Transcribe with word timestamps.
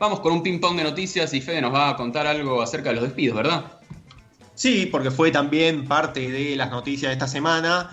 vamos 0.00 0.20
con 0.20 0.32
un 0.32 0.42
ping-pong 0.42 0.78
de 0.78 0.82
noticias 0.82 1.32
y 1.34 1.42
Fede 1.42 1.60
nos 1.60 1.74
va 1.74 1.90
a 1.90 1.96
contar 1.96 2.26
algo 2.26 2.62
acerca 2.62 2.88
de 2.88 2.96
los 2.96 3.04
despidos, 3.04 3.36
¿verdad? 3.36 3.64
Sí, 4.54 4.88
porque 4.90 5.10
fue 5.10 5.30
también 5.30 5.86
parte 5.86 6.30
de 6.30 6.56
las 6.56 6.70
noticias 6.70 7.10
de 7.10 7.12
esta 7.12 7.28
semana. 7.28 7.90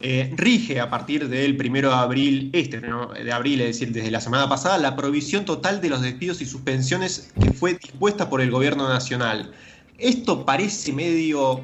Eh, 0.00 0.32
rige 0.34 0.80
a 0.80 0.88
partir 0.88 1.28
del 1.28 1.58
primero 1.58 1.90
de 1.90 1.96
abril, 1.96 2.50
este 2.54 2.80
de 2.80 3.32
abril, 3.32 3.60
es 3.60 3.78
decir, 3.78 3.92
desde 3.92 4.10
la 4.10 4.22
semana 4.22 4.48
pasada, 4.48 4.78
la 4.78 4.96
provisión 4.96 5.44
total 5.44 5.82
de 5.82 5.90
los 5.90 6.00
despidos 6.00 6.40
y 6.40 6.46
suspensiones 6.46 7.30
que 7.38 7.52
fue 7.52 7.74
dispuesta 7.74 8.30
por 8.30 8.40
el 8.40 8.50
gobierno 8.50 8.88
nacional. 8.88 9.52
Esto 9.98 10.46
parece 10.46 10.94
medio 10.94 11.60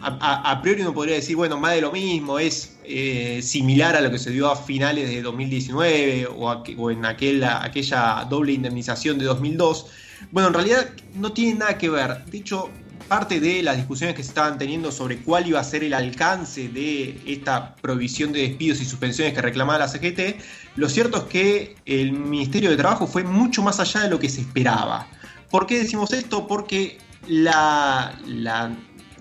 a, 0.00 0.60
priori 0.62 0.82
uno 0.82 0.94
podría 0.94 1.16
decir, 1.16 1.36
bueno, 1.36 1.58
más 1.58 1.74
de 1.74 1.80
lo 1.80 1.92
mismo, 1.92 2.38
es 2.38 2.76
eh, 2.84 3.40
similar 3.42 3.96
a 3.96 4.00
lo 4.00 4.10
que 4.10 4.18
se 4.18 4.30
dio 4.30 4.50
a 4.50 4.56
finales 4.56 5.08
de 5.08 5.22
2019 5.22 6.28
o, 6.36 6.90
en 6.90 7.04
aquella 7.04 8.26
doble 8.28 8.52
indemnización 8.52 9.18
de 9.18 9.24
2002. 9.24 9.86
Bueno, 10.30 10.48
en 10.48 10.54
realidad 10.54 10.88
no 11.14 11.32
tiene 11.32 11.58
nada 11.58 11.78
que 11.78 11.88
ver. 11.88 12.24
De 12.26 12.38
hecho, 12.38 12.70
parte 13.08 13.40
de 13.40 13.62
las 13.62 13.76
discusiones 13.76 14.16
que 14.16 14.22
se 14.22 14.30
estaban 14.30 14.58
teniendo 14.58 14.90
sobre 14.90 15.18
cuál 15.18 15.46
iba 15.46 15.60
a 15.60 15.64
ser 15.64 15.84
el 15.84 15.94
alcance 15.94 16.68
de 16.68 17.20
esta 17.26 17.76
provisión 17.76 18.32
de 18.32 18.40
despidos 18.40 18.80
y 18.80 18.84
suspensiones 18.84 19.34
que 19.34 19.42
reclamaba 19.42 19.78
la 19.78 19.88
CGT, 19.88 20.40
lo 20.76 20.88
cierto 20.88 21.18
es 21.18 21.24
que 21.24 21.76
el 21.86 22.12
Ministerio 22.12 22.70
de 22.70 22.76
Trabajo 22.76 23.06
fue 23.06 23.22
mucho 23.24 23.62
más 23.62 23.80
allá 23.80 24.02
de 24.02 24.10
lo 24.10 24.18
que 24.18 24.28
se 24.28 24.40
esperaba. 24.40 25.06
¿Por 25.50 25.66
qué 25.66 25.78
decimos 25.78 26.12
esto? 26.12 26.46
Porque 26.46 26.98
la, 27.28 28.12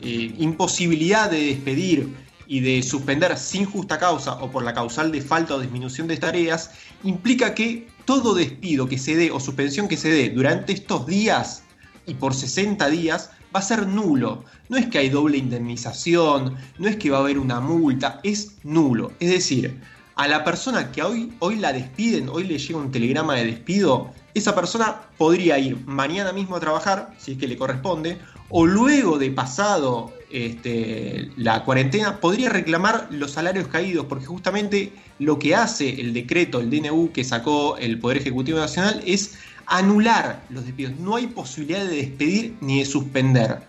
imposibilidad 0.02 1.30
de 1.30 1.46
despedir 1.48 2.14
y 2.48 2.60
de 2.60 2.84
suspender 2.84 3.38
sin 3.38 3.66
justa 3.66 3.98
causa 3.98 4.34
o 4.36 4.52
por 4.52 4.64
la 4.64 4.74
causal 4.74 5.12
de 5.12 5.22
falta 5.22 5.56
o 5.56 5.60
disminución 5.60 6.08
de 6.08 6.18
tareas 6.18 6.72
implica 7.04 7.56
que 7.56 7.88
todo 8.06 8.36
despido 8.36 8.88
que 8.88 8.98
se 8.98 9.16
dé 9.16 9.32
o 9.32 9.40
suspensión 9.40 9.88
que 9.88 9.98
se 9.98 10.10
dé 10.10 10.30
durante 10.30 10.74
estos 10.74 11.08
días 11.08 11.64
y 12.06 12.14
por 12.14 12.36
60 12.36 12.88
días 12.90 13.32
va 13.56 13.60
a 13.60 13.64
ser 13.64 13.88
nulo. 13.88 14.44
No 14.70 14.78
es 14.78 14.88
que 14.88 15.00
hay 15.00 15.10
doble 15.10 15.38
indemnización, 15.38 16.56
no 16.78 16.88
es 16.88 16.98
que 16.98 17.10
va 17.10 17.18
a 17.18 17.22
haber 17.22 17.40
una 17.40 17.60
multa, 17.60 18.20
es 18.24 18.58
nulo. 18.64 19.12
Es 19.20 19.32
decir, 19.32 19.80
a 20.16 20.28
la 20.28 20.44
persona 20.44 20.92
que 20.92 21.02
hoy, 21.02 21.34
hoy 21.40 21.56
la 21.56 21.74
despiden, 21.74 22.30
hoy 22.30 22.44
le 22.44 22.58
llega 22.58 22.80
un 22.80 22.92
telegrama 22.92 23.36
de 23.36 23.46
despido, 23.46 24.12
esa 24.34 24.54
persona 24.54 25.02
podría 25.18 25.58
ir 25.58 25.78
mañana 25.86 26.34
mismo 26.34 26.58
a 26.58 26.60
trabajar, 26.60 27.14
si 27.18 27.34
es 27.34 27.38
que 27.38 27.48
le 27.48 27.58
corresponde, 27.58 28.20
o 28.50 28.66
luego 28.66 29.18
de 29.18 29.32
pasado 29.32 30.14
este, 30.32 31.30
la 31.38 31.64
cuarentena, 31.64 32.20
podría 32.20 32.50
reclamar 32.50 33.08
los 33.10 33.32
salarios 33.32 33.68
caídos, 33.68 34.06
porque 34.08 34.26
justamente 34.26 34.92
lo 35.20 35.40
que 35.40 35.56
hace 35.56 36.02
el 36.02 36.14
decreto, 36.14 36.60
el 36.60 36.70
DNU 36.70 37.12
que 37.14 37.24
sacó 37.24 37.78
el 37.78 38.00
Poder 38.00 38.18
Ejecutivo 38.18 38.60
Nacional 38.60 39.02
es 39.06 39.36
anular 39.66 40.44
los 40.50 40.66
despidos. 40.66 41.00
No 41.00 41.16
hay 41.16 41.28
posibilidad 41.28 41.86
de 41.86 41.96
despedir 41.96 42.56
ni 42.62 42.80
de 42.80 42.86
suspender. 42.86 43.60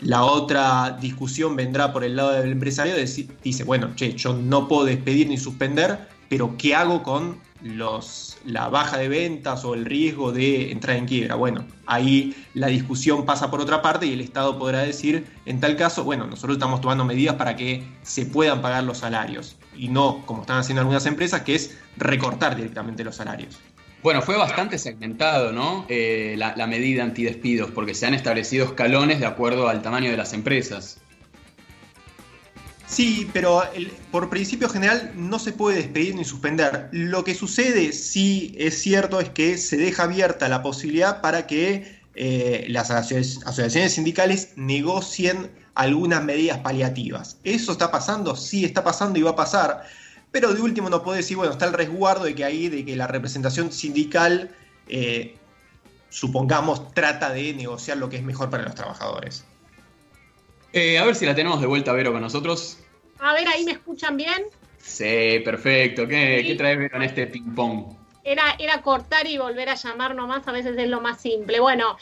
La 0.00 0.24
otra 0.24 0.98
discusión 1.00 1.54
vendrá 1.54 1.92
por 1.92 2.02
el 2.02 2.16
lado 2.16 2.32
del 2.32 2.50
empresario, 2.50 2.94
dice, 2.96 3.64
bueno, 3.64 3.94
che, 3.94 4.14
yo 4.14 4.34
no 4.34 4.66
puedo 4.66 4.84
despedir 4.84 5.28
ni 5.28 5.38
suspender, 5.38 6.08
pero 6.28 6.56
¿qué 6.58 6.74
hago 6.74 7.04
con 7.04 7.38
los, 7.62 8.38
la 8.44 8.68
baja 8.68 8.98
de 8.98 9.08
ventas 9.08 9.64
o 9.64 9.74
el 9.74 9.84
riesgo 9.84 10.32
de 10.32 10.72
entrar 10.72 10.96
en 10.96 11.06
quiebra. 11.06 11.34
Bueno, 11.34 11.64
ahí 11.86 12.34
la 12.54 12.68
discusión 12.68 13.24
pasa 13.24 13.50
por 13.50 13.60
otra 13.60 13.82
parte 13.82 14.06
y 14.06 14.12
el 14.12 14.20
Estado 14.20 14.58
podrá 14.58 14.80
decir, 14.80 15.26
en 15.46 15.60
tal 15.60 15.76
caso, 15.76 16.04
bueno, 16.04 16.26
nosotros 16.26 16.56
estamos 16.56 16.80
tomando 16.80 17.04
medidas 17.04 17.36
para 17.36 17.56
que 17.56 17.84
se 18.02 18.26
puedan 18.26 18.62
pagar 18.62 18.84
los 18.84 18.98
salarios 18.98 19.56
y 19.76 19.88
no, 19.88 20.24
como 20.26 20.42
están 20.42 20.58
haciendo 20.58 20.80
algunas 20.80 21.06
empresas, 21.06 21.42
que 21.42 21.54
es 21.54 21.78
recortar 21.96 22.56
directamente 22.56 23.04
los 23.04 23.16
salarios. 23.16 23.58
Bueno, 24.02 24.20
fue 24.20 24.36
bastante 24.36 24.78
segmentado, 24.78 25.52
¿no? 25.52 25.86
Eh, 25.88 26.34
la, 26.36 26.56
la 26.56 26.66
medida 26.66 27.04
antidespidos, 27.04 27.70
porque 27.70 27.94
se 27.94 28.04
han 28.04 28.14
establecido 28.14 28.64
escalones 28.64 29.20
de 29.20 29.26
acuerdo 29.26 29.68
al 29.68 29.80
tamaño 29.80 30.10
de 30.10 30.16
las 30.16 30.32
empresas. 30.32 31.00
Sí, 32.92 33.26
pero 33.32 33.62
por 34.10 34.28
principio 34.28 34.68
general 34.68 35.12
no 35.16 35.38
se 35.38 35.52
puede 35.52 35.78
despedir 35.78 36.14
ni 36.14 36.26
suspender. 36.26 36.90
Lo 36.92 37.24
que 37.24 37.34
sucede, 37.34 37.90
sí 37.94 38.54
es 38.58 38.82
cierto, 38.82 39.18
es 39.18 39.30
que 39.30 39.56
se 39.56 39.78
deja 39.78 40.02
abierta 40.02 40.46
la 40.50 40.62
posibilidad 40.62 41.22
para 41.22 41.46
que 41.46 42.02
eh, 42.14 42.66
las 42.68 42.90
asociaciones 42.90 43.94
sindicales 43.94 44.50
negocien 44.56 45.50
algunas 45.74 46.22
medidas 46.22 46.58
paliativas. 46.58 47.38
¿Eso 47.44 47.72
está 47.72 47.90
pasando? 47.90 48.36
Sí, 48.36 48.66
está 48.66 48.84
pasando 48.84 49.18
y 49.18 49.22
va 49.22 49.30
a 49.30 49.36
pasar. 49.36 49.84
Pero 50.30 50.52
de 50.52 50.60
último 50.60 50.90
no 50.90 51.02
puede 51.02 51.20
decir, 51.20 51.38
bueno, 51.38 51.52
está 51.52 51.64
el 51.64 51.72
resguardo 51.72 52.24
de 52.24 52.34
que 52.34 52.44
ahí, 52.44 52.68
de 52.68 52.84
que 52.84 52.94
la 52.94 53.06
representación 53.06 53.72
sindical, 53.72 54.54
eh, 54.88 55.38
supongamos, 56.10 56.92
trata 56.92 57.30
de 57.32 57.54
negociar 57.54 57.96
lo 57.96 58.10
que 58.10 58.18
es 58.18 58.22
mejor 58.22 58.50
para 58.50 58.64
los 58.64 58.74
trabajadores. 58.74 59.46
Eh, 60.72 60.98
a 60.98 61.04
ver 61.04 61.14
si 61.14 61.26
la 61.26 61.34
tenemos 61.34 61.60
de 61.60 61.66
vuelta, 61.66 61.92
Vero, 61.92 62.12
con 62.12 62.22
nosotros. 62.22 62.78
A 63.18 63.34
ver, 63.34 63.46
ahí 63.48 63.64
me 63.64 63.72
escuchan 63.72 64.16
bien. 64.16 64.44
Sí, 64.78 65.40
perfecto. 65.44 66.08
¿Qué, 66.08 66.42
¿qué 66.46 66.54
traes 66.54 66.78
Vero 66.78 66.96
en 66.96 67.02
este 67.02 67.26
ping-pong? 67.26 67.94
Era, 68.24 68.56
era 68.58 68.80
cortar 68.82 69.26
y 69.26 69.36
volver 69.36 69.68
a 69.68 69.74
llamar 69.74 70.14
nomás, 70.14 70.46
a 70.48 70.52
veces 70.52 70.76
es 70.78 70.88
lo 70.88 71.00
más 71.00 71.20
simple. 71.20 71.60
Bueno, 71.60 71.98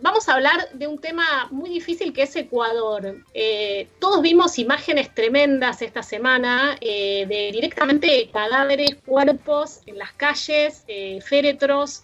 vamos 0.00 0.28
a 0.28 0.34
hablar 0.34 0.70
de 0.72 0.86
un 0.86 0.98
tema 0.98 1.48
muy 1.50 1.68
difícil 1.68 2.12
que 2.12 2.22
es 2.22 2.34
Ecuador. 2.36 3.16
Eh, 3.34 3.88
todos 3.98 4.22
vimos 4.22 4.58
imágenes 4.58 5.14
tremendas 5.14 5.82
esta 5.82 6.02
semana 6.02 6.78
eh, 6.80 7.26
de 7.28 7.50
directamente 7.52 8.30
cadáveres, 8.32 8.96
cuerpos 9.04 9.80
en 9.86 9.98
las 9.98 10.12
calles, 10.12 10.84
féretros. 11.24 12.02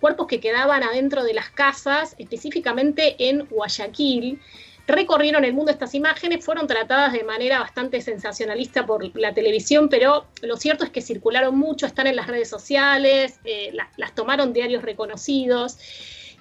cuerpos 0.00 0.28
que 0.28 0.38
quedaban 0.38 0.84
adentro 0.84 1.24
de 1.24 1.34
las 1.34 1.50
casas, 1.50 2.14
específicamente 2.18 3.16
en 3.18 3.46
Guayaquil 3.46 4.38
recorrieron 4.86 5.44
el 5.44 5.52
mundo 5.52 5.72
estas 5.72 5.94
imágenes, 5.94 6.44
fueron 6.44 6.66
tratadas 6.66 7.12
de 7.12 7.24
manera 7.24 7.58
bastante 7.58 8.00
sensacionalista 8.00 8.86
por 8.86 9.16
la 9.18 9.34
televisión, 9.34 9.88
pero 9.88 10.26
lo 10.42 10.56
cierto 10.56 10.84
es 10.84 10.90
que 10.90 11.00
circularon 11.00 11.56
mucho, 11.58 11.86
están 11.86 12.06
en 12.06 12.16
las 12.16 12.28
redes 12.28 12.48
sociales, 12.48 13.40
eh, 13.44 13.76
las 13.96 14.14
tomaron 14.14 14.52
diarios 14.52 14.82
reconocidos. 14.82 15.78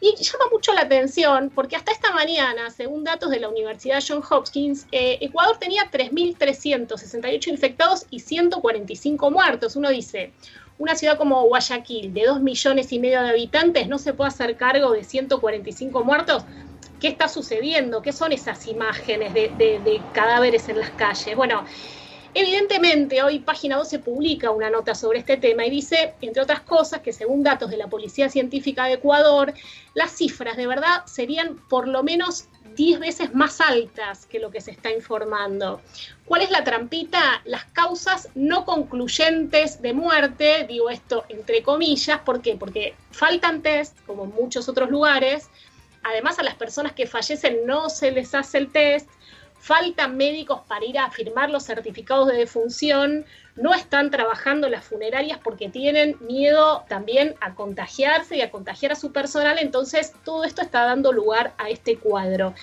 Y 0.02 0.14
llama 0.22 0.46
mucho 0.52 0.74
la 0.74 0.82
atención 0.82 1.50
porque 1.56 1.76
hasta 1.76 1.92
esta 1.92 2.12
mañana, 2.12 2.70
según 2.70 3.04
datos 3.04 3.30
de 3.30 3.40
la 3.40 3.48
Universidad 3.48 4.04
John 4.06 4.22
Hopkins, 4.30 4.86
eh, 4.92 5.18
Ecuador 5.22 5.58
tenía 5.58 5.90
3.368 5.90 7.48
infectados 7.48 8.06
y 8.12 8.20
145 8.20 9.32
muertos. 9.32 9.76
Uno 9.78 9.90
dice, 9.90 10.34
una 10.78 10.96
ciudad 10.96 11.18
como 11.18 11.42
Guayaquil, 11.48 12.14
de 12.14 12.26
2 12.26 12.42
millones 12.42 12.92
y 12.92 13.00
medio 13.00 13.22
de 13.24 13.30
habitantes, 13.30 13.88
no 13.88 13.98
se 13.98 14.14
puede 14.14 14.28
hacer 14.28 14.58
cargo 14.58 14.92
de 14.92 15.06
145 15.06 16.04
muertos 16.04 16.44
qué 17.00 17.08
está 17.08 17.28
sucediendo, 17.28 18.02
qué 18.02 18.12
son 18.12 18.32
esas 18.32 18.68
imágenes 18.68 19.34
de, 19.34 20.02
cadáveres 20.14 20.70
en 20.70 20.80
las 20.80 20.90
calles. 20.92 21.36
Bueno, 21.36 21.66
Evidentemente, 22.38 23.24
hoy 23.24 23.40
Página 23.40 23.78
12 23.78 24.00
publica 24.00 24.52
una 24.52 24.70
nota 24.70 24.94
sobre 24.94 25.20
este 25.20 25.38
tema 25.38 25.66
y 25.66 25.70
dice, 25.70 26.16
entre 26.20 26.42
otras 26.42 26.60
cosas, 26.60 27.00
que 27.00 27.14
según 27.14 27.44
datos 27.44 27.70
de 27.70 27.78
la 27.78 27.88
Policía 27.88 28.28
Científica 28.28 28.88
de 28.88 28.96
Ecuador, 28.96 29.54
las 29.94 30.12
cifras 30.12 30.58
de 30.58 30.68
verdad 30.68 31.06
serían 31.06 31.56
por 31.70 31.88
lo 31.88 32.04
menos 32.04 32.50
10 32.76 33.00
veces 33.00 33.34
más 33.34 33.62
altas 33.62 34.26
que 34.26 34.40
lo 34.40 34.52
que 34.52 34.62
se 34.62 34.72
está 34.72 34.92
informando. 34.92 35.82
¿Cuál 36.26 36.42
es 36.42 36.52
la 36.52 36.64
trampita? 36.64 37.42
Las 37.46 37.66
causas 37.66 38.30
no 38.36 38.66
concluyentes 38.66 39.82
de 39.82 39.94
muerte, 39.94 40.66
digo 40.68 40.90
esto 40.90 41.24
entre 41.30 41.64
comillas, 41.64 42.20
¿por 42.20 42.42
qué? 42.42 42.56
Porque 42.58 42.96
faltan 43.12 43.62
test, 43.62 43.98
como 44.06 44.26
en 44.26 44.32
muchos 44.32 44.68
otros 44.68 44.90
lugares, 44.90 45.50
además 46.06 46.40
a 46.40 46.44
las 46.44 46.56
personas 46.56 46.94
que 46.94 47.08
fallecen 47.08 47.66
no 47.66 47.90
se 47.90 48.12
les 48.12 48.34
hace 48.34 48.60
el 48.60 48.72
test, 48.72 49.10
faltan 49.66 50.16
médicos 50.16 50.62
para 50.68 50.86
ir 50.86 51.00
a 51.00 51.10
firmar 51.10 51.50
los 51.50 51.66
certificados 51.66 52.28
de 52.28 52.38
defunción, 52.38 53.26
no 53.56 53.74
están 53.74 54.12
trabajando 54.12 54.70
las 54.70 54.86
funerarias 54.86 55.40
porque 55.44 55.70
tienen 55.70 56.18
miedo 56.20 56.84
también 56.88 57.34
a 57.42 57.56
contagiarse 57.56 58.38
y 58.38 58.42
a 58.42 58.52
contagiar 58.52 58.92
a 58.92 58.96
su 58.96 59.12
personal, 59.12 59.58
entonces 59.58 60.14
todo 60.24 60.44
esto 60.44 60.62
está 60.62 60.86
dando 60.86 61.12
lugar 61.12 61.56
a 61.58 61.70
este 61.72 61.98
cuadro. 61.98 62.54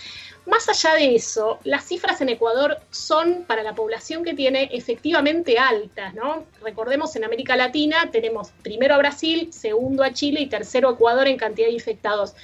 Más 0.46 0.68
allá 0.68 0.94
de 0.94 1.16
eso, 1.16 1.58
las 1.64 1.84
cifras 1.84 2.20
en 2.20 2.28
Ecuador 2.28 2.78
son 2.90 3.44
para 3.48 3.64
la 3.64 3.74
población 3.74 4.22
que 4.22 4.34
tiene 4.34 4.68
efectivamente 4.72 5.58
altas, 5.58 6.14
¿no? 6.14 6.44
Recordemos 6.62 7.16
en 7.16 7.24
América 7.24 7.56
Latina 7.56 8.10
tenemos 8.12 8.50
primero 8.62 8.94
a 8.94 8.98
Brasil, 8.98 9.52
segundo 9.52 10.04
a 10.04 10.12
Chile 10.12 10.40
y 10.40 10.46
tercero 10.46 10.88
a 10.88 10.92
Ecuador 10.92 11.26
en 11.26 11.36
cantidad 11.36 11.66
de 11.66 11.72
infectados. 11.72 12.34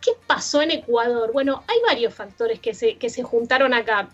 ¿Qué 0.00 0.12
pasó 0.26 0.62
en 0.62 0.70
Ecuador? 0.70 1.32
Bueno, 1.32 1.62
hay 1.66 1.78
varios 1.86 2.14
factores 2.14 2.60
que 2.60 2.74
se, 2.74 2.96
que 2.96 3.10
se 3.10 3.22
juntaron 3.22 3.74
acá. 3.74 4.08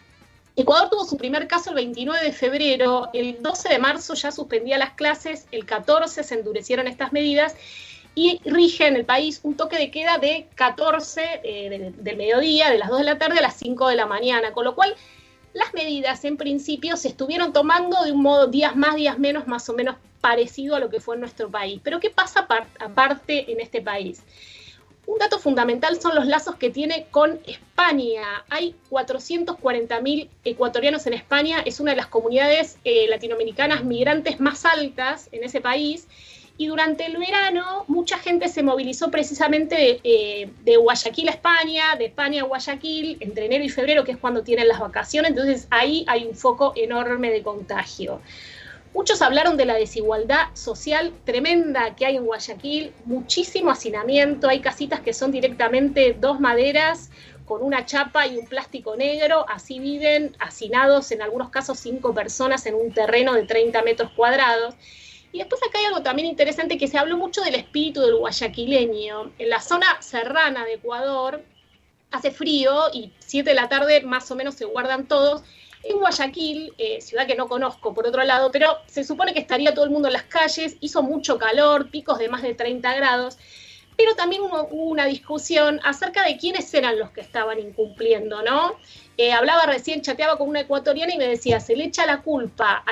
Ecuador 0.57 0.89
tuvo 0.89 1.05
su 1.05 1.19
primer 1.19 1.47
caso 1.47 1.71
el 1.71 1.77
29 1.77 2.25
de 2.25 2.33
febrero, 2.33 3.11
el 3.13 3.43
12 3.43 3.69
de 3.69 3.79
marzo 3.79 4.15
ya 4.15 4.33
suspendía 4.33 4.79
las 4.79 4.93
clases, 4.93 5.47
el 5.53 5.67
14 5.67 6.25
se 6.25 6.35
endurecieron 6.35 6.87
estas 6.87 7.13
medidas 7.13 7.55
y 8.15 8.41
rige 8.47 8.87
en 8.87 8.97
el 8.97 9.05
país 9.05 9.41
un 9.43 9.55
toque 9.55 9.77
de 9.77 9.91
queda 9.91 10.17
de 10.17 10.49
14 10.55 11.41
eh, 11.45 11.93
del, 11.95 12.17
mediodía, 12.17 12.71
de 12.71 12.79
las 12.79 12.89
2 12.89 13.01
de 13.01 13.05
la 13.05 13.19
tarde 13.19 13.39
a 13.39 13.43
las 13.43 13.57
5 13.57 13.89
de 13.89 13.97
la 13.97 14.07
mañana, 14.07 14.53
con 14.53 14.65
lo 14.65 14.75
cual 14.75 14.97
las 15.53 15.75
medidas 15.75 16.25
en 16.25 16.39
principio 16.39 16.97
se 16.97 17.09
estuvieron 17.09 17.53
tomando 17.53 18.03
de 18.05 18.13
un 18.13 18.23
modo 18.23 18.47
días 18.47 18.75
más, 18.75 18.97
días 18.97 19.19
menos, 19.19 19.47
más 19.47 19.69
o 19.69 19.75
menos 19.75 19.97
parecido 20.23 20.75
a 20.75 20.81
lo 20.81 20.89
que 20.89 21.01
fue 21.01 21.17
en 21.17 21.21
nuestro 21.21 21.51
país. 21.51 21.79
Pero 21.85 22.01
¿qué 22.01 22.09
pasa 22.09 22.49
aparte 22.81 23.53
en 23.53 23.61
este 23.61 23.83
país? 23.83 24.23
Un 25.07 25.19
dato 25.19 25.39
fundamental 25.39 26.01
son 26.01 26.17
los 26.17 26.27
lazos 26.27 26.57
que 26.57 26.71
tiene 26.71 27.07
con 27.13 27.39
España. 27.47 28.45
Hay 28.51 28.75
440.000 28.91 30.29
ecuatorianos 30.45 31.07
en 31.07 31.15
España, 31.15 31.63
es 31.65 31.79
una 31.79 31.93
de 31.93 31.97
las 31.97 32.09
comunidades 32.09 32.79
eh, 32.85 33.07
latinoamericanas 33.09 33.85
migrantes 33.85 34.41
más 34.41 34.65
altas 34.65 35.29
en 35.31 35.45
ese 35.45 35.61
país. 35.61 36.09
Y 36.59 36.67
durante 36.69 37.05
el 37.07 37.19
verano 37.19 37.85
mucha 37.87 38.19
gente 38.19 38.49
se 38.49 38.63
movilizó 38.63 39.11
precisamente 39.11 40.01
eh, 40.03 40.51
de, 40.65 40.77
Guayaquil 40.77 41.29
a 41.29 41.33
España, 41.33 41.97
de 41.97 42.07
España 42.07 42.43
a 42.43 42.47
Guayaquil, 42.47 43.19
entre 43.21 43.47
enero 43.47 43.63
y 43.63 43.69
febrero, 43.69 44.05
que 44.05 44.13
es 44.13 44.19
cuando 44.19 44.43
tienen 44.43 44.67
las 44.67 44.81
vacaciones. 44.81 45.31
Entonces 45.31 45.69
ahí 45.71 46.05
hay 46.09 46.25
un 46.25 46.35
foco 46.35 46.73
enorme 46.75 47.31
de 47.31 47.43
contagio. 47.43 48.21
Muchos 48.97 49.21
hablaron 49.21 49.59
de 49.59 49.67
la 49.67 49.75
desigualdad 49.75 50.47
social 50.55 51.13
tremenda 51.27 51.95
que 51.95 52.07
hay 52.07 52.17
en 52.17 52.25
Guayaquil, 52.25 52.95
muchísimo 53.05 53.71
hacinamiento, 53.71 54.49
hay 54.49 54.61
casitas 54.61 55.01
que 55.01 55.13
son 55.13 55.31
directamente 55.31 56.17
dos 56.19 56.41
maderas 56.41 57.11
con 57.45 57.63
una 57.63 57.85
chapa 57.85 58.27
y 58.27 58.39
un 58.39 58.47
plástico 58.47 58.97
negro, 58.97 59.45
así 59.51 59.81
viven 59.81 60.35
hacinados 60.39 61.13
en 61.13 61.21
algunos 61.21 61.51
casos 61.51 61.79
cinco 61.79 62.15
personas 62.15 62.65
en 62.65 62.75
un 62.75 62.91
terreno 62.91 63.35
de 63.35 63.43
30 63.43 63.83
metros 63.83 64.13
cuadrados. 64.17 64.75
Y 65.31 65.41
después 65.41 65.61
acá 65.63 65.79
hay 65.79 65.85
algo 65.85 66.01
también 66.01 66.27
interesante 66.27 66.79
que 66.79 66.89
se 66.89 66.97
habló 66.97 67.19
mucho 67.19 67.43
del 67.43 67.57
espíritu 67.57 68.01
del 68.01 68.17
guayaquileño. 68.17 69.31
En 69.39 69.51
la 69.51 69.61
zona 69.61 70.01
serrana 70.01 70.65
de 70.65 70.73
Ecuador 70.73 71.45
hace 72.13 72.31
frío 72.31 72.85
y 72.95 73.13
7 73.19 73.51
de 73.51 73.57
la 73.57 73.69
tarde 73.69 74.01
más 74.01 74.31
o 74.31 74.37
menos 74.37 74.55
se 74.55 74.65
guardan 74.65 75.07
todos 75.07 75.43
en 75.89 75.99
Guayaquil, 75.99 76.75
eh, 76.79 77.01
ciudad 77.01 77.27
que 77.27 77.35
no 77.35 77.49
conozco 77.49 77.95
por 77.95 78.07
otro 78.07 78.23
lado, 78.25 78.51
pero 78.51 78.79
se 78.87 79.05
supone 79.05 79.33
que 79.33 79.41
estaría 79.41 79.75
todo 79.75 79.85
el 79.85 79.91
mundo 79.91 80.09
en 80.09 80.15
las 80.15 80.25
calles, 80.25 80.77
hizo 80.81 81.03
mucho 81.03 81.39
calor, 81.39 81.91
picos 81.91 82.19
de 82.19 82.29
más 82.29 82.43
de 82.43 82.55
30 82.55 82.95
grados, 82.95 83.39
pero 83.97 84.15
también 84.15 84.43
hubo 84.43 84.65
una 84.71 85.07
discusión 85.07 85.81
acerca 85.83 86.25
de 86.25 86.37
quiénes 86.37 86.73
eran 86.75 86.99
los 86.99 87.11
que 87.11 87.23
estaban 87.23 87.59
incumpliendo, 87.59 88.43
¿no? 88.43 88.77
Eh, 89.19 89.33
hablaba 89.33 89.65
recién, 89.65 90.03
chateaba 90.03 90.37
con 90.37 90.49
una 90.49 90.61
ecuatoriana 90.61 91.15
y 91.15 91.17
me 91.17 91.27
decía, 91.27 91.59
se 91.59 91.75
le 91.75 91.85
echa 91.85 92.05
la 92.05 92.21
culpa 92.21 92.85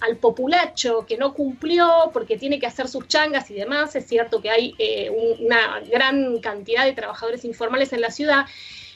al, 0.00 0.16
populacho 0.18 1.04
que 1.06 1.16
no 1.16 1.34
cumplió 1.34 2.10
porque 2.12 2.38
tiene 2.38 2.60
que 2.60 2.66
hacer 2.66 2.86
sus 2.86 3.08
changas 3.08 3.50
y 3.50 3.54
demás. 3.54 3.96
Es 3.96 4.06
cierto 4.06 4.40
que 4.40 4.50
hay 4.50 4.74
eh, 4.78 5.10
una 5.10 5.80
gran 5.80 6.38
cantidad 6.38 6.84
de 6.84 6.92
trabajadores 6.92 7.44
informales 7.44 7.92
en 7.92 8.00
la 8.00 8.12
ciudad, 8.12 8.46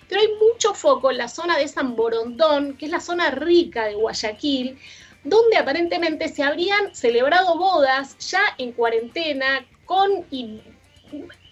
pero 0.08 0.20
hay 0.20 0.28
mucho 0.40 0.74
foco 0.74 1.10
en 1.10 1.18
la 1.18 1.28
zona 1.28 1.58
de 1.58 1.66
San 1.66 1.96
Borondón, 1.96 2.76
que 2.76 2.84
es 2.86 2.92
la 2.92 3.00
zona 3.00 3.30
rica 3.32 3.86
de 3.86 3.94
Guayaquil, 3.94 4.78
donde 5.24 5.56
aparentemente 5.56 6.28
se 6.28 6.44
habrían 6.44 6.94
celebrado 6.94 7.58
bodas 7.58 8.16
ya 8.30 8.42
en 8.58 8.70
cuarentena, 8.70 9.66
con, 9.84 10.24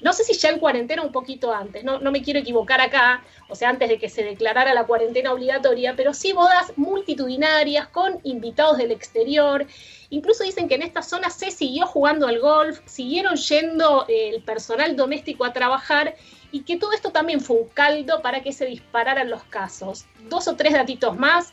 no 0.01 0.13
sé 0.13 0.25
si 0.25 0.35
ya 0.35 0.51
en 0.51 0.59
cuarentena 0.59 1.03
un 1.03 1.13
poquito 1.13 1.53
antes, 1.53 1.85
no, 1.85 1.99
no 1.99 2.13
me 2.13 2.23
quiero 2.23 2.41
equivocar 2.41 2.81
acá, 2.81 3.25
o 3.49 3.55
sea, 3.55 3.71
antes 3.71 3.89
de 3.89 3.99
que 3.99 4.09
se 4.09 4.23
declarara 4.23 4.75
la 4.75 4.85
cuarentena 4.85 5.33
obligatoria, 5.33 5.95
pero 5.97 6.13
sí 6.13 6.33
bodas 6.33 6.73
multitudinarias 6.77 7.89
con 7.89 8.21
invitados 8.25 8.79
del 8.79 8.91
exterior. 8.91 9.67
Incluso 10.11 10.45
dicen 10.45 10.69
que 10.69 10.75
en 10.75 10.83
esta 10.83 11.03
zona 11.03 11.31
se 11.31 11.51
siguió 11.51 11.87
jugando 11.87 12.27
al 12.27 12.39
golf, 12.39 12.81
siguieron 12.85 13.37
yendo 13.37 14.05
el 14.09 14.43
personal 14.43 14.95
doméstico 14.97 15.45
a 15.45 15.53
trabajar 15.53 16.15
y 16.53 16.61
que 16.61 16.77
todo 16.77 16.93
esto 16.93 17.11
también 17.11 17.41
fue 17.41 17.57
un 17.57 17.69
caldo 17.69 18.23
para 18.23 18.43
que 18.43 18.53
se 18.53 18.67
dispararan 18.67 19.31
los 19.31 19.43
casos. 19.45 20.05
Dos 20.29 20.47
o 20.49 20.55
tres 20.55 20.73
datitos 20.73 21.17
más. 21.17 21.53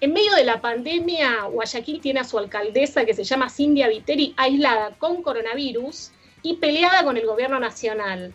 En 0.00 0.12
medio 0.12 0.34
de 0.34 0.44
la 0.44 0.60
pandemia, 0.60 1.44
Guayaquil 1.44 2.02
tiene 2.02 2.20
a 2.20 2.24
su 2.24 2.38
alcaldesa 2.38 3.06
que 3.06 3.14
se 3.14 3.24
llama 3.24 3.48
Cindia 3.48 3.88
Viteri 3.88 4.34
aislada 4.36 4.90
con 4.98 5.22
coronavirus 5.22 6.10
y 6.50 6.54
peleada 6.54 7.02
con 7.02 7.16
el 7.16 7.26
gobierno 7.26 7.58
nacional. 7.58 8.32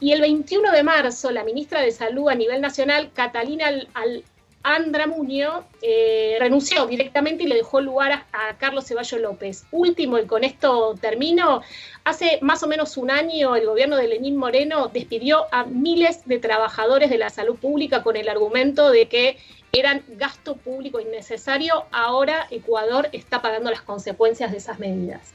Y 0.00 0.12
el 0.12 0.20
21 0.20 0.70
de 0.72 0.82
marzo, 0.82 1.30
la 1.30 1.44
ministra 1.44 1.80
de 1.80 1.92
Salud 1.92 2.28
a 2.28 2.34
nivel 2.34 2.60
nacional, 2.60 3.10
Catalina 3.14 3.66
Al 3.94 4.24
Andra 4.66 5.06
Muñoz 5.06 5.64
eh, 5.82 6.36
renunció 6.40 6.86
directamente 6.86 7.44
y 7.44 7.46
le 7.46 7.56
dejó 7.56 7.82
lugar 7.82 8.24
a, 8.32 8.56
Carlos 8.56 8.86
Ceballos 8.86 9.20
López. 9.20 9.66
Último, 9.70 10.18
y 10.18 10.26
con 10.26 10.42
esto 10.42 10.94
termino, 10.98 11.60
hace 12.04 12.38
más 12.40 12.62
o 12.62 12.66
menos 12.66 12.96
un 12.96 13.10
año 13.10 13.56
el 13.56 13.66
gobierno 13.66 13.96
de 13.96 14.08
Lenín 14.08 14.36
Moreno 14.36 14.88
despidió 14.88 15.46
a 15.52 15.64
miles 15.64 16.26
de 16.26 16.38
trabajadores 16.38 17.10
de 17.10 17.18
la 17.18 17.28
salud 17.28 17.56
pública 17.56 18.02
con 18.02 18.16
el 18.16 18.28
argumento 18.28 18.90
de 18.90 19.06
que 19.06 19.36
eran 19.72 20.02
gasto 20.08 20.56
público 20.56 20.98
innecesario. 20.98 21.84
Ahora 21.92 22.46
Ecuador 22.50 23.10
está 23.12 23.42
pagando 23.42 23.70
las 23.70 23.82
consecuencias 23.82 24.50
de 24.50 24.58
esas 24.58 24.78
medidas. 24.78 25.34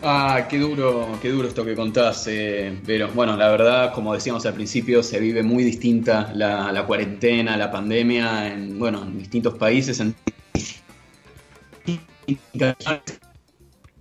Ah, 0.00 0.46
qué 0.48 0.58
duro, 0.58 1.18
qué 1.20 1.28
duro 1.28 1.48
esto 1.48 1.64
que 1.64 1.74
contás, 1.74 2.26
eh, 2.28 2.80
pero 2.86 3.08
bueno, 3.08 3.36
la 3.36 3.48
verdad, 3.48 3.92
como 3.92 4.14
decíamos 4.14 4.46
al 4.46 4.54
principio, 4.54 5.02
se 5.02 5.18
vive 5.18 5.42
muy 5.42 5.64
distinta 5.64 6.32
la, 6.34 6.84
cuarentena, 6.86 7.56
la 7.56 7.70
pandemia 7.70 8.52
en, 8.52 8.78
bueno, 8.78 9.02
en 9.02 9.18
distintos 9.18 9.54
países, 9.54 9.98
en 9.98 10.14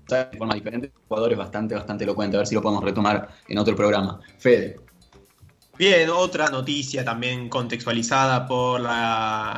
de 0.08 0.38
forma 0.38 0.54
diferente. 0.54 0.92
Ecuador 1.06 1.32
es 1.32 1.38
bastante, 1.38 1.76
bastante 1.76 2.04
elocuente, 2.04 2.38
a 2.38 2.40
ver 2.40 2.48
si 2.48 2.56
lo 2.56 2.62
podemos 2.62 2.84
retomar 2.84 3.30
en 3.48 3.58
otro 3.58 3.76
programa. 3.76 4.20
Fede. 4.38 4.87
Bien, 5.78 6.10
otra 6.10 6.50
noticia 6.50 7.06
también 7.06 7.50
contextualizada 7.50 8.48
por 8.48 8.82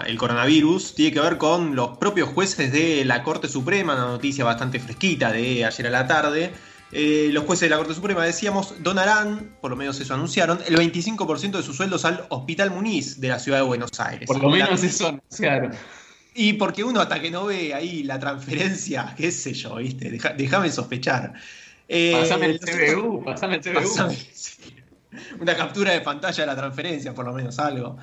el 0.06 0.18
coronavirus 0.18 0.94
tiene 0.94 1.14
que 1.14 1.22
ver 1.22 1.38
con 1.38 1.78
los 1.78 1.98
propios 1.98 2.28
jueces 2.30 2.74
de 2.74 3.06
la 3.06 3.24
Corte 3.24 3.48
Suprema, 3.48 3.94
una 3.94 4.08
noticia 4.08 4.44
bastante 4.44 4.80
fresquita 4.80 5.32
de 5.32 5.64
ayer 5.64 5.88
a 5.88 5.90
la 5.90 6.08
tarde. 6.08 6.52
Eh, 6.92 7.30
los 7.32 7.46
jueces 7.46 7.68
de 7.68 7.70
la 7.70 7.78
Corte 7.78 7.94
Suprema, 7.94 8.26
decíamos, 8.26 8.84
donarán, 8.84 9.56
por 9.62 9.72
lo 9.72 9.78
menos 9.78 9.98
eso 10.02 10.14
anunciaron, 10.14 10.60
el 10.68 10.76
25% 10.76 11.52
de 11.52 11.64
sus 11.64 11.78
sueldos 11.78 12.04
al 12.04 12.26
Hospital 12.28 12.72
Muniz 12.72 13.22
de 13.22 13.30
la 13.30 13.40
ciudad 13.40 13.60
de 13.60 13.64
Buenos 13.64 13.98
Aires. 14.00 14.28
Por 14.28 14.42
lo 14.42 14.50
menos 14.50 14.84
eso 14.84 15.08
anunciaron. 15.08 15.72
Y 16.34 16.54
porque 16.54 16.84
uno 16.84 17.00
hasta 17.00 17.22
que 17.22 17.32
no 17.32 17.46
ve 17.46 17.74
ahí 17.74 18.04
la 18.04 18.20
transferencia, 18.20 19.14
qué 19.16 19.32
sé 19.32 19.54
yo, 19.54 19.76
¿viste? 19.76 20.20
déjame 20.38 20.70
sospechar. 20.70 21.34
Eh, 21.88 22.12
pasame 22.20 22.46
el 22.48 22.60
CBU, 22.60 23.24
pasame 23.24 23.56
el 23.56 23.62
CBU. 23.62 24.16
una 25.40 25.56
captura 25.56 25.92
de 25.92 26.02
pantalla 26.02 26.44
de 26.44 26.48
la 26.48 26.56
transferencia, 26.56 27.14
por 27.14 27.26
lo 27.26 27.34
menos 27.34 27.60
algo. 27.60 27.98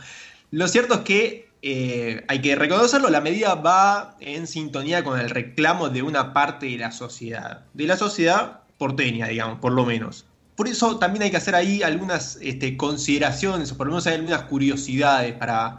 Lo 0.50 0.68
cierto 0.68 0.94
es 0.94 1.00
que 1.00 1.48
eh, 1.62 2.24
hay 2.28 2.40
que 2.40 2.54
reconocerlo, 2.54 3.08
la 3.10 3.20
medida 3.20 3.54
va 3.54 4.16
en 4.20 4.46
sintonía 4.46 5.02
con 5.02 5.18
el 5.18 5.30
reclamo 5.30 5.88
de 5.88 6.02
una 6.02 6.32
parte 6.32 6.66
de 6.66 6.78
la 6.78 6.92
sociedad, 6.92 7.64
de 7.74 7.86
la 7.86 7.96
sociedad 7.96 8.60
porteña, 8.78 9.26
digamos, 9.28 9.58
por 9.58 9.72
lo 9.72 9.84
menos. 9.84 10.26
Por 10.54 10.68
eso 10.68 10.98
también 10.98 11.24
hay 11.24 11.30
que 11.30 11.36
hacer 11.36 11.54
ahí 11.54 11.82
algunas 11.82 12.38
este, 12.40 12.76
consideraciones, 12.76 13.72
o 13.72 13.76
por 13.76 13.86
lo 13.86 13.92
menos 13.92 14.06
hay 14.06 14.14
algunas 14.14 14.42
curiosidades 14.42 15.34
para, 15.34 15.76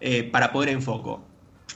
eh, 0.00 0.24
para 0.24 0.52
poder 0.52 0.68
enfoco. 0.68 1.24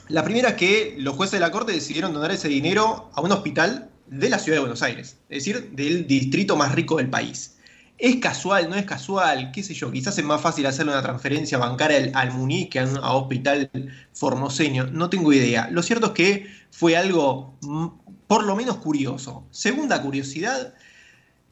La 0.07 0.23
primera 0.23 0.49
es 0.49 0.55
que 0.55 0.95
los 0.99 1.15
jueces 1.15 1.33
de 1.33 1.39
la 1.39 1.51
Corte 1.51 1.71
decidieron 1.71 2.13
donar 2.13 2.31
ese 2.31 2.47
dinero 2.47 3.09
a 3.13 3.21
un 3.21 3.31
hospital 3.31 3.89
de 4.07 4.29
la 4.29 4.37
ciudad 4.37 4.57
de 4.57 4.61
Buenos 4.61 4.83
Aires, 4.83 5.17
es 5.29 5.43
decir, 5.43 5.71
del 5.71 6.05
distrito 6.05 6.55
más 6.55 6.75
rico 6.75 6.97
del 6.97 7.09
país. 7.09 7.57
¿Es 7.97 8.17
casual? 8.17 8.69
¿No 8.69 8.75
es 8.75 8.85
casual? 8.85 9.51
¿Qué 9.51 9.63
sé 9.63 9.73
yo? 9.73 9.91
Quizás 9.91 10.17
es 10.17 10.25
más 10.25 10.41
fácil 10.41 10.65
hacerle 10.65 10.91
una 10.91 11.01
transferencia 11.01 11.57
bancaria 11.57 12.11
al, 12.13 12.31
Muniz 12.33 12.69
que 12.69 12.79
a 12.79 12.83
un 12.85 12.97
hospital 12.97 13.69
formoseño. 14.13 14.87
No 14.87 15.09
tengo 15.09 15.31
idea. 15.31 15.69
Lo 15.71 15.81
cierto 15.81 16.07
es 16.07 16.11
que 16.13 16.47
fue 16.71 16.97
algo 16.97 17.57
mm, 17.61 17.87
por 18.27 18.43
lo 18.43 18.55
menos 18.55 18.77
curioso. 18.77 19.45
Segunda 19.51 20.01
curiosidad 20.01 20.73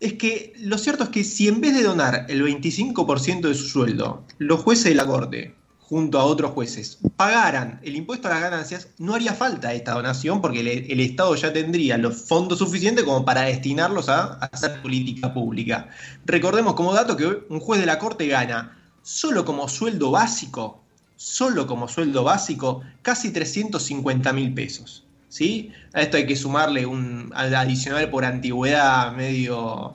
es 0.02 0.14
que 0.14 0.54
lo 0.58 0.78
cierto 0.78 1.06
es 1.06 1.10
que 1.10 1.24
si 1.24 1.48
en 1.48 1.62
vez 1.62 1.76
de 1.76 1.84
donar 1.84 2.26
el 2.28 2.44
25% 2.44 3.48
de 3.48 3.56
su 3.56 3.68
sueldo, 3.68 4.26
los 4.38 4.62
jueces 4.62 4.86
de 4.86 4.96
la 4.96 5.06
corte 5.06 5.56
junto 5.94 6.20
a 6.20 6.24
otros 6.24 6.54
jueces 6.54 6.98
pagaran 7.18 7.80
el 7.84 7.96
impuesto 7.96 8.28
a 8.28 8.32
las 8.32 8.42
ganancias, 8.42 8.88
no 8.98 9.14
haría 9.14 9.36
falta 9.36 9.76
esta 9.76 9.94
donación 9.94 10.42
porque 10.42 10.62
el, 10.62 11.00
Estado 11.00 11.36
ya 11.36 11.54
tendría 11.54 12.00
los 12.00 12.16
fondos 12.16 12.58
suficientes 12.58 13.04
como 13.04 13.24
para 13.24 13.42
destinarlos 13.42 14.10
a, 14.10 14.40
hacer 14.52 14.82
política 14.82 15.32
pública. 15.36 15.90
Recordemos 16.26 16.74
como 16.74 16.96
dato 16.96 17.16
que 17.16 17.28
un 17.48 17.60
juez 17.60 17.80
de 17.80 17.86
la 17.86 18.00
Corte 18.00 18.26
gana 18.26 18.76
solo 19.04 19.46
como 19.46 19.70
sueldo 19.70 20.10
básico, 20.10 20.82
solo 21.16 21.68
como 21.68 21.88
sueldo 21.88 22.24
básico, 22.24 22.82
casi 23.04 23.32
350 23.32 24.34
mil 24.34 24.52
pesos. 24.52 25.04
¿sí? 25.30 25.74
A 25.94 26.02
esto 26.02 26.18
hay 26.18 26.26
que 26.26 26.36
sumarle 26.36 26.88
un 26.88 27.32
adicional 27.36 28.10
por 28.10 28.26
antigüedad 28.26 29.14
medio 29.14 29.94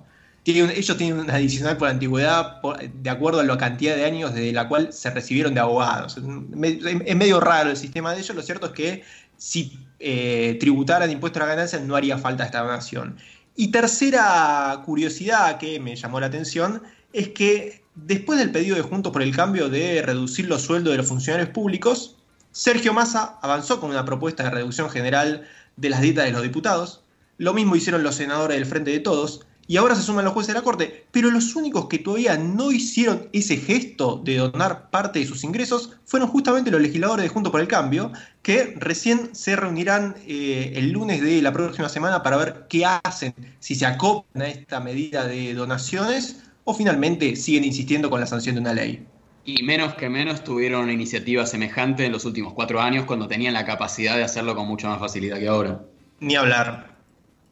ellos 0.56 0.96
tienen 0.96 1.20
un 1.20 1.30
adicional 1.30 1.76
por 1.76 1.88
antigüedad 1.88 2.60
de 2.94 3.10
acuerdo 3.10 3.40
a 3.40 3.44
la 3.44 3.58
cantidad 3.58 3.96
de 3.96 4.04
años 4.04 4.34
desde 4.34 4.52
la 4.52 4.68
cual 4.68 4.92
se 4.92 5.10
recibieron 5.10 5.54
de 5.54 5.60
abogados. 5.60 6.16
Es 6.16 7.16
medio 7.16 7.40
raro 7.40 7.70
el 7.70 7.76
sistema 7.76 8.12
de 8.12 8.20
ellos, 8.20 8.34
lo 8.34 8.42
cierto 8.42 8.66
es 8.66 8.72
que 8.72 9.04
si 9.36 9.78
eh, 9.98 10.56
tributaran 10.60 11.10
impuestos 11.10 11.42
a 11.42 11.46
la 11.46 11.54
ganancia 11.54 11.80
no 11.80 11.96
haría 11.96 12.18
falta 12.18 12.44
esta 12.44 12.60
donación. 12.60 13.16
Y 13.56 13.70
tercera 13.70 14.82
curiosidad 14.84 15.58
que 15.58 15.80
me 15.80 15.96
llamó 15.96 16.20
la 16.20 16.26
atención 16.26 16.82
es 17.12 17.28
que 17.28 17.82
después 17.94 18.38
del 18.38 18.52
pedido 18.52 18.76
de 18.76 18.82
Juntos 18.82 19.12
por 19.12 19.22
el 19.22 19.34
Cambio 19.34 19.68
de 19.68 20.02
reducir 20.02 20.46
los 20.46 20.62
sueldos 20.62 20.92
de 20.92 20.98
los 20.98 21.06
funcionarios 21.06 21.50
públicos, 21.50 22.16
Sergio 22.52 22.92
Massa 22.92 23.38
avanzó 23.42 23.80
con 23.80 23.90
una 23.90 24.04
propuesta 24.04 24.44
de 24.44 24.50
reducción 24.50 24.88
general 24.90 25.46
de 25.76 25.90
las 25.90 26.00
dietas 26.00 26.24
de 26.24 26.32
los 26.32 26.42
diputados, 26.42 27.02
lo 27.36 27.54
mismo 27.54 27.76
hicieron 27.76 28.02
los 28.02 28.16
senadores 28.16 28.56
del 28.56 28.66
Frente 28.66 28.90
de 28.90 28.98
Todos, 28.98 29.46
y 29.68 29.76
ahora 29.76 29.94
se 29.94 30.02
suman 30.02 30.24
los 30.24 30.32
jueces 30.32 30.48
de 30.48 30.58
la 30.58 30.64
Corte, 30.64 31.04
pero 31.12 31.30
los 31.30 31.54
únicos 31.54 31.88
que 31.88 31.98
todavía 31.98 32.38
no 32.38 32.72
hicieron 32.72 33.28
ese 33.34 33.58
gesto 33.58 34.20
de 34.24 34.38
donar 34.38 34.88
parte 34.90 35.18
de 35.18 35.26
sus 35.26 35.44
ingresos 35.44 35.92
fueron 36.06 36.28
justamente 36.28 36.70
los 36.70 36.80
legisladores 36.80 37.22
de 37.22 37.28
Junto 37.28 37.52
por 37.52 37.60
el 37.60 37.68
Cambio, 37.68 38.10
que 38.42 38.74
recién 38.78 39.34
se 39.34 39.56
reunirán 39.56 40.16
eh, 40.26 40.72
el 40.74 40.90
lunes 40.90 41.22
de 41.22 41.42
la 41.42 41.52
próxima 41.52 41.90
semana 41.90 42.22
para 42.22 42.38
ver 42.38 42.66
qué 42.70 42.86
hacen, 42.86 43.34
si 43.60 43.74
se 43.74 43.84
acoplan 43.84 44.46
a 44.46 44.48
esta 44.48 44.80
medida 44.80 45.26
de 45.26 45.52
donaciones 45.52 46.44
o 46.64 46.72
finalmente 46.72 47.36
siguen 47.36 47.64
insistiendo 47.64 48.08
con 48.08 48.20
la 48.20 48.26
sanción 48.26 48.54
de 48.54 48.62
una 48.62 48.72
ley. 48.72 49.06
Y 49.44 49.62
menos 49.62 49.94
que 49.94 50.08
menos 50.08 50.44
tuvieron 50.44 50.84
una 50.84 50.92
iniciativa 50.92 51.44
semejante 51.44 52.06
en 52.06 52.12
los 52.12 52.24
últimos 52.24 52.54
cuatro 52.54 52.80
años 52.80 53.04
cuando 53.04 53.28
tenían 53.28 53.52
la 53.52 53.66
capacidad 53.66 54.16
de 54.16 54.24
hacerlo 54.24 54.54
con 54.56 54.66
mucha 54.66 54.88
más 54.88 54.98
facilidad 54.98 55.38
que 55.38 55.48
ahora. 55.48 55.82
Ni 56.20 56.36
hablar. 56.36 56.97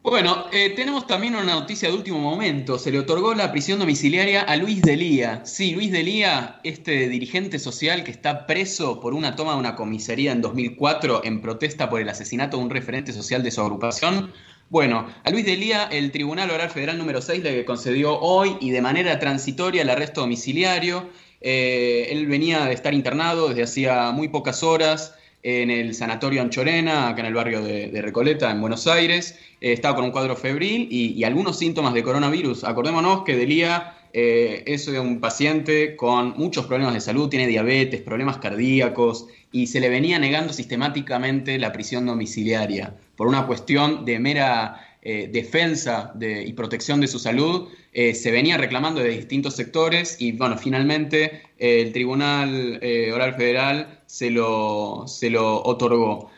Bueno, 0.09 0.45
eh, 0.53 0.69
tenemos 0.69 1.05
también 1.05 1.35
una 1.35 1.53
noticia 1.53 1.89
de 1.89 1.93
último 1.93 2.17
momento. 2.17 2.79
Se 2.79 2.91
le 2.91 2.99
otorgó 2.99 3.33
la 3.33 3.51
prisión 3.51 3.77
domiciliaria 3.77 4.41
a 4.41 4.55
Luis 4.55 4.81
Delía. 4.81 5.41
Sí, 5.43 5.71
Luis 5.71 5.91
Delía, 5.91 6.61
este 6.63 7.09
dirigente 7.09 7.59
social 7.59 8.05
que 8.05 8.11
está 8.11 8.47
preso 8.47 9.01
por 9.01 9.13
una 9.13 9.35
toma 9.35 9.51
de 9.51 9.59
una 9.59 9.75
comisaría 9.75 10.31
en 10.31 10.39
2004 10.39 11.25
en 11.25 11.41
protesta 11.41 11.89
por 11.89 11.99
el 11.99 12.07
asesinato 12.07 12.55
de 12.55 12.63
un 12.63 12.69
referente 12.69 13.11
social 13.11 13.43
de 13.43 13.51
su 13.51 13.59
agrupación. 13.59 14.31
Bueno, 14.69 15.07
a 15.25 15.29
Luis 15.29 15.45
Delía 15.45 15.89
el 15.91 16.09
Tribunal 16.13 16.51
Oral 16.51 16.69
Federal 16.69 16.97
número 16.97 17.21
6 17.21 17.43
le 17.43 17.65
concedió 17.65 18.17
hoy 18.17 18.55
y 18.61 18.69
de 18.69 18.79
manera 18.79 19.19
transitoria 19.19 19.81
el 19.81 19.89
arresto 19.89 20.21
domiciliario. 20.21 21.09
Eh, 21.41 22.07
él 22.11 22.27
venía 22.27 22.63
de 22.63 22.73
estar 22.73 22.93
internado 22.93 23.49
desde 23.49 23.63
hacía 23.63 24.11
muy 24.11 24.29
pocas 24.29 24.63
horas 24.63 25.16
en 25.43 25.69
el 25.69 25.93
Sanatorio 25.93 26.41
Anchorena, 26.41 27.09
acá 27.09 27.21
en 27.21 27.27
el 27.27 27.33
barrio 27.33 27.61
de, 27.61 28.01
Recoleta, 28.01 28.51
en 28.51 28.61
Buenos 28.61 28.87
Aires. 28.87 29.39
Eh, 29.61 29.73
estaba 29.73 29.95
con 29.95 30.05
un 30.05 30.11
cuadro 30.11 30.35
febril 30.35 30.87
y, 30.91 31.23
algunos 31.23 31.57
síntomas 31.57 31.93
de 31.93 32.03
coronavirus. 32.03 32.63
Acordémonos 32.63 33.23
que 33.23 33.35
Delía 33.35 33.95
eh, 34.13 34.63
es 34.65 34.87
un 34.87 35.19
paciente 35.19 35.95
con 35.95 36.33
muchos 36.37 36.65
problemas 36.65 36.93
de 36.93 37.01
salud, 37.01 37.29
tiene 37.29 37.47
diabetes, 37.47 38.01
problemas 38.01 38.37
cardíacos 38.37 39.27
y 39.51 39.67
se 39.67 39.79
le 39.79 39.89
venía 39.89 40.19
negando 40.19 40.53
sistemáticamente 40.53 41.57
la 41.59 41.71
prisión 41.71 42.05
domiciliaria 42.05 42.93
por 43.15 43.27
una 43.27 43.45
cuestión 43.47 44.05
de 44.05 44.19
mera 44.19 44.96
eh, 45.09 45.29
defensa 45.31 46.11
y 46.19 46.51
protección 46.51 46.99
de 46.99 47.07
su 47.07 47.17
salud, 47.17 47.69
eh, 47.93 48.13
se 48.13 48.29
venía 48.29 48.57
reclamando 48.57 48.99
de 48.99 49.07
distintos 49.07 49.55
sectores 49.55 50.17
y 50.19 50.33
bueno, 50.33 50.57
finalmente 50.57 51.43
eh, 51.57 51.79
el 51.79 51.93
Tribunal 51.93 52.81
Oral 53.13 53.35
Federal 53.35 54.01
se 54.05 54.29
lo, 54.31 55.05
se 55.07 55.29
lo 55.29 55.63
otorgó. 55.63 56.29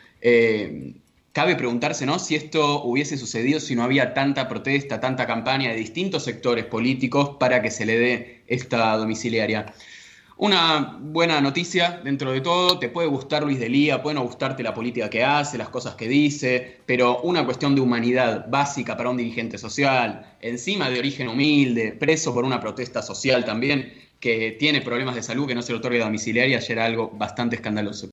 cabe 1.32 1.56
preguntarse 1.56 2.06
¿no? 2.06 2.20
si 2.20 2.36
esto 2.36 2.84
hubiese 2.84 3.16
sucedido 3.16 3.58
si 3.58 3.74
no 3.74 3.82
había 3.82 4.14
tanta 4.14 4.46
protesta, 4.46 5.00
tanta 5.00 5.26
campaña 5.26 5.70
de 5.70 5.76
distintos 5.76 6.22
sectores 6.22 6.64
políticos 6.64 7.38
para 7.40 7.62
que 7.62 7.72
se 7.72 7.84
le 7.84 7.98
dé 7.98 8.42
esta 8.46 8.96
domiciliaria. 8.96 9.74
Una 10.42 10.96
buena 10.98 11.38
noticia 11.42 12.00
dentro 12.02 12.32
de 12.32 12.40
todo, 12.40 12.78
te 12.78 12.88
puede 12.88 13.08
gustar 13.08 13.42
Luis 13.42 13.60
Delía, 13.60 14.02
puede 14.02 14.14
no 14.14 14.22
gustarte 14.22 14.62
la 14.62 14.72
política 14.72 15.10
que 15.10 15.22
hace, 15.22 15.58
las 15.58 15.68
cosas 15.68 15.96
que 15.96 16.08
dice, 16.08 16.78
pero 16.86 17.20
una 17.20 17.44
cuestión 17.44 17.74
de 17.74 17.82
humanidad 17.82 18.46
básica 18.48 18.96
para 18.96 19.10
un 19.10 19.18
dirigente 19.18 19.58
social, 19.58 20.38
encima 20.40 20.88
de 20.88 20.98
origen 20.98 21.28
humilde, 21.28 21.92
preso 21.92 22.32
por 22.32 22.44
una 22.46 22.58
protesta 22.58 23.02
social 23.02 23.44
también, 23.44 23.92
que 24.18 24.52
tiene 24.58 24.80
problemas 24.80 25.14
de 25.14 25.22
salud, 25.22 25.46
que 25.46 25.54
no 25.54 25.60
se 25.60 25.72
le 25.72 25.78
otorga 25.78 26.06
domiciliaria, 26.06 26.58
ya 26.58 26.72
era 26.72 26.86
algo 26.86 27.10
bastante 27.10 27.56
escandaloso. 27.56 28.08